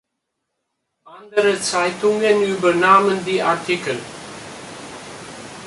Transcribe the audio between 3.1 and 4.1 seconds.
die Artikel.